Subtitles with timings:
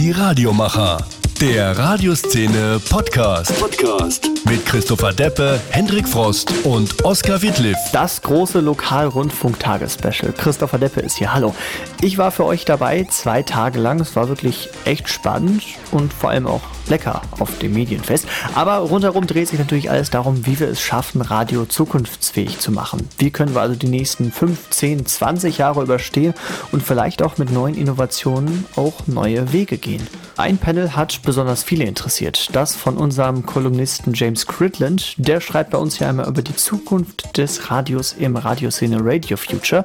[0.00, 0.96] Die Radiomacher.
[1.42, 3.60] Der Radioszene Podcast.
[3.60, 4.30] Podcast.
[4.46, 7.76] Mit Christopher Deppe, Hendrik Frost und Oskar Wittliff.
[7.92, 10.32] Das große Lokalrundfunk-Tagesspecial.
[10.32, 11.34] Christopher Deppe ist hier.
[11.34, 11.54] Hallo.
[12.00, 14.00] Ich war für euch dabei zwei Tage lang.
[14.00, 18.26] Es war wirklich echt spannend und vor allem auch lecker auf dem Medienfest.
[18.54, 23.08] Aber rundherum dreht sich natürlich alles darum, wie wir es schaffen, Radio zukunftsfähig zu machen.
[23.18, 26.34] Wie können wir also die nächsten 15, 20 Jahre überstehen
[26.72, 30.06] und vielleicht auch mit neuen Innovationen auch neue Wege gehen.
[30.36, 32.48] Ein Panel hat besonders viele interessiert.
[32.52, 35.14] Das von unserem Kolumnisten James Cridland.
[35.18, 39.84] Der schreibt bei uns ja einmal über die Zukunft des Radios im Radioszene Radio Future.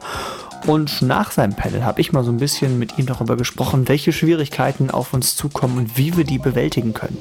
[0.65, 4.11] Und nach seinem Panel habe ich mal so ein bisschen mit ihm darüber gesprochen, welche
[4.11, 7.17] Schwierigkeiten auf uns zukommen und wie wir die bewältigen können.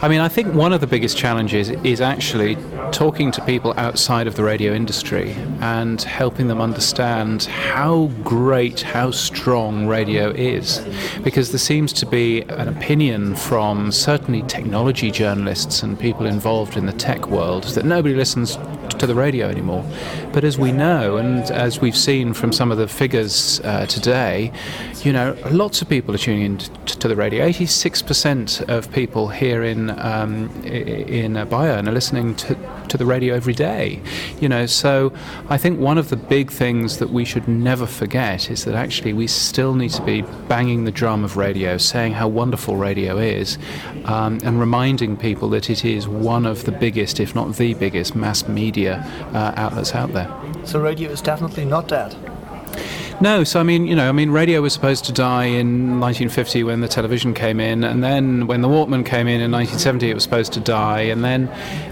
[0.00, 2.56] I mean, I think one of the biggest challenges is actually
[2.90, 9.10] talking to people outside of the radio industry and helping them understand how great, how
[9.10, 10.78] strong radio is.
[11.22, 16.86] Because there seems to be an opinion from certainly technology journalists and people involved in
[16.86, 18.58] the tech world that nobody listens
[18.98, 19.84] to the radio anymore.
[20.32, 24.52] But as we know, and as we've seen from some of the figures uh, today,
[25.02, 27.46] you know, lots of people are tuning in to the radio.
[27.48, 32.56] 86% of people here in um, in Bayern are listening to,
[32.88, 34.00] to the radio every day.
[34.40, 35.12] You know, so
[35.48, 39.12] I think one of the big things that we should never forget is that actually
[39.12, 43.58] we still need to be banging the drum of radio, saying how wonderful radio is,
[44.04, 48.14] um, and reminding people that it is one of the biggest, if not the biggest,
[48.14, 50.30] mass media uh, outlets out there.
[50.64, 52.16] So radio is definitely not dead.
[53.22, 56.64] No, so I mean, you know, I mean, radio was supposed to die in 1950
[56.64, 60.14] when the television came in, and then when the Walkman came in in 1970, it
[60.14, 61.46] was supposed to die, and then,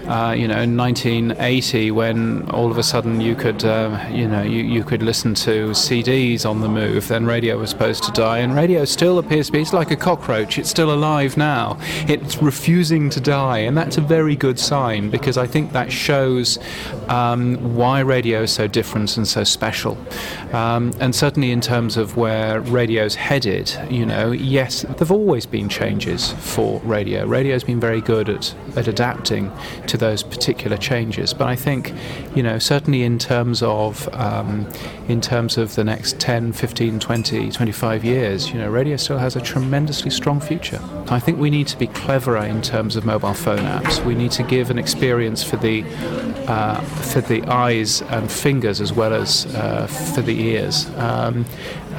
[0.09, 4.41] uh, you know, in 1980, when all of a sudden you could, uh, you know,
[4.41, 8.39] you, you could listen to CDs on the move, then radio was supposed to die,
[8.39, 11.77] and radio still appears to be, it's like a cockroach, it's still alive now.
[12.09, 16.59] It's refusing to die, and that's a very good sign because I think that shows
[17.07, 19.97] um, why radio is so different and so special.
[20.51, 25.69] Um, and certainly in terms of where radio's headed, you know, yes, there've always been
[25.69, 27.27] changes for radio.
[27.27, 29.51] Radio's been very good at, at adapting
[29.85, 31.31] to those particular changes.
[31.31, 31.93] But I think,
[32.33, 34.67] you know, certainly in terms of um,
[35.07, 39.35] in terms of the next 10, 15, 20, 25 years, you know, radio still has
[39.35, 40.81] a tremendously strong future.
[41.09, 44.03] I think we need to be cleverer in terms of mobile phone apps.
[44.03, 45.83] We need to give an experience for the
[46.47, 50.87] uh, for the eyes and fingers as well as uh, for the ears.
[51.11, 51.45] Um,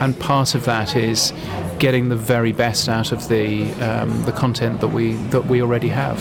[0.00, 1.32] and part of that is
[1.78, 5.88] getting the very best out of the um, the content that we that we already
[5.88, 6.18] have.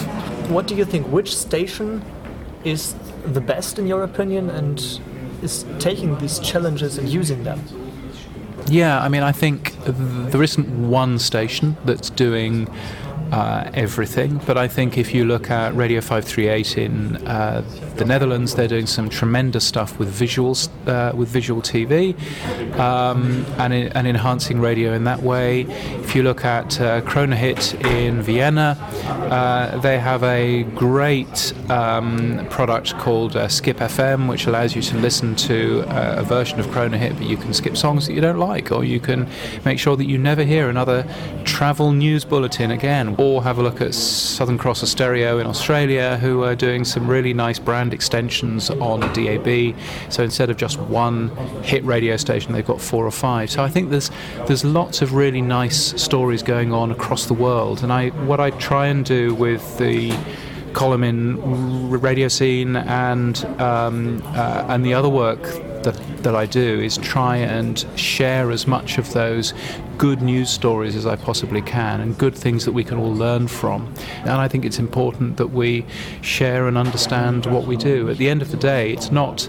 [0.49, 1.07] What do you think?
[1.07, 2.03] Which station
[2.63, 4.79] is the best in your opinion, and
[5.41, 7.59] is taking these challenges and using them?
[8.67, 9.75] Yeah, I mean, I think
[10.31, 12.67] there isn't one station that's doing
[13.31, 14.39] uh, everything.
[14.45, 17.63] But I think if you look at Radio 538 in uh,
[17.95, 22.13] the Netherlands, they're doing some tremendous stuff with visuals, uh, with visual TV,
[22.79, 25.61] um, and, and enhancing radio in that way.
[26.03, 28.77] If you look at uh, Hit in Vienna,
[29.11, 34.97] uh, they have a great um, product called uh, Skip FM, which allows you to
[34.97, 38.21] listen to uh, a version of Krone Hit, but you can skip songs that you
[38.21, 39.29] don't like, or you can
[39.65, 41.05] make sure that you never hear another
[41.43, 46.43] travel news bulletin again or have a look at Southern Cross Austereo in Australia, who
[46.43, 49.75] are doing some really nice brand extensions on DAB.
[50.09, 51.29] So instead of just one
[51.63, 53.49] hit radio station, they've got four or five.
[53.49, 54.11] So I think there's
[54.47, 57.83] there's lots of really nice stories going on across the world.
[57.83, 60.17] And I what I try and do with the
[60.73, 65.41] column in radio scene and um, uh, and the other work
[65.83, 69.53] that, that I do is try and share as much of those
[69.97, 73.47] good news stories as I possibly can and good things that we can all learn
[73.47, 73.93] from.
[74.19, 75.85] And I think it's important that we
[76.21, 78.09] share and understand what we do.
[78.09, 79.43] At the end of the day, it's not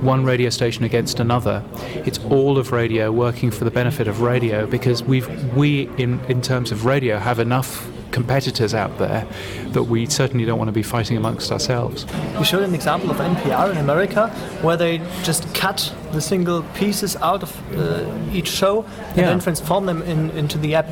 [0.00, 1.62] one radio station against another.
[2.06, 6.42] It's all of radio working for the benefit of radio because we've we in in
[6.42, 9.26] terms of radio have enough competitors out there
[9.72, 12.06] that we certainly don't want to be fighting amongst ourselves.
[12.38, 14.28] You showed an example of NPR in America
[14.62, 19.26] where they just cut the single pieces out of uh, each show and yeah.
[19.26, 20.88] then transform them in, into the app.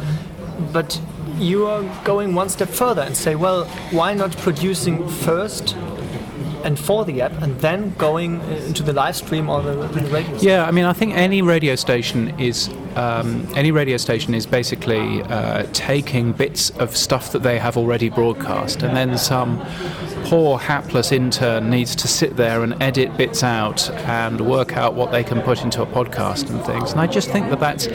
[0.73, 1.01] But
[1.39, 5.77] you are going one step further and say, well, why not producing first
[6.64, 10.23] and for the app and then going into the live stream or the, the radio
[10.23, 10.49] station?
[10.49, 15.23] Yeah, I mean, I think any radio station is um, any radio station is basically
[15.23, 19.64] uh, taking bits of stuff that they have already broadcast, and then some
[20.25, 25.11] poor hapless intern needs to sit there and edit bits out and work out what
[25.11, 26.93] they can put into a podcast and things.
[26.93, 27.87] And I just think that that's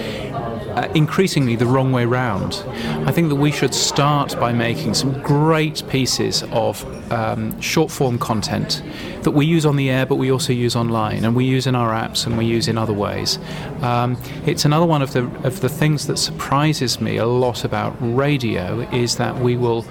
[0.77, 2.63] uh, increasingly the wrong way round.
[3.07, 8.19] I think that we should start by making some great pieces of um, short form
[8.19, 8.83] content
[9.23, 11.73] that we use on the air, but we also use online, and we use in
[11.73, 13.39] our apps, and we use in other ways.
[13.81, 17.95] Um, it's another one of the of the things that surprises me a lot about
[17.99, 19.83] radio is that we will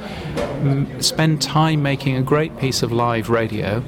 [0.62, 3.82] m- spend time making a great piece of live radio.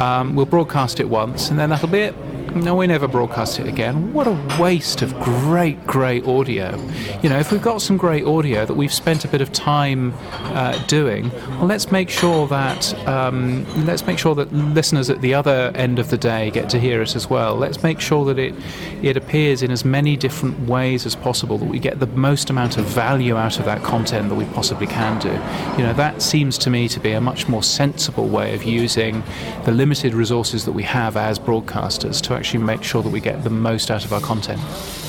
[0.00, 2.14] Um, we'll broadcast it once, and then that'll be it
[2.54, 4.12] no, we never broadcast it again.
[4.12, 6.76] What a waste of great, great audio.
[7.22, 10.12] You know, if we've got some great audio that we've spent a bit of time
[10.30, 15.34] uh, doing, well, let's make sure that um, let's make sure that listeners at the
[15.34, 17.56] other end of the day get to hear it as well.
[17.56, 18.54] Let's make sure that it
[19.02, 21.58] it appears in as many different ways as possible.
[21.58, 24.86] That we get the most amount of value out of that content that we possibly
[24.86, 25.32] can do.
[25.80, 29.22] You know, that seems to me to be a much more sensible way of using
[29.64, 33.44] the limited resources that we have as broadcasters to actually make sure that we get
[33.44, 34.60] the most out of our content.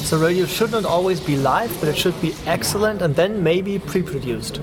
[0.06, 3.80] So radio should not always be live, but it should be excellent and then maybe
[3.80, 4.58] pre-produced.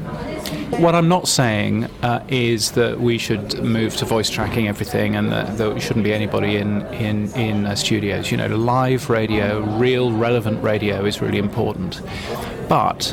[0.78, 5.32] What I'm not saying uh, is that we should move to voice tracking everything and
[5.32, 8.30] that there shouldn't be anybody in in in uh, studios.
[8.30, 12.00] You know, live radio, real relevant radio is really important,
[12.70, 13.12] but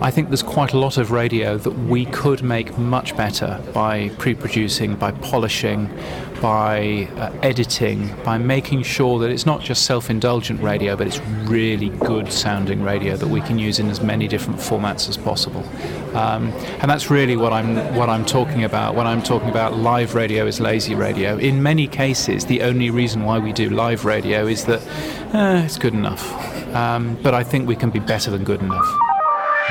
[0.00, 4.08] I think there's quite a lot of radio that we could make much better by
[4.16, 5.94] pre producing, by polishing,
[6.40, 11.20] by uh, editing, by making sure that it's not just self indulgent radio, but it's
[11.44, 15.62] really good sounding radio that we can use in as many different formats as possible.
[16.16, 16.48] Um,
[16.80, 20.46] and that's really what I'm, what I'm talking about when I'm talking about live radio
[20.46, 21.36] is lazy radio.
[21.36, 24.80] In many cases, the only reason why we do live radio is that
[25.34, 26.24] eh, it's good enough.
[26.74, 28.85] Um, but I think we can be better than good enough.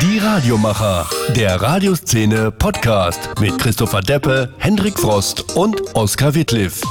[0.01, 6.81] Die Radiomacher, der Radioszene Podcast mit Christopher Deppe, Hendrik Frost und Oskar Wittliff.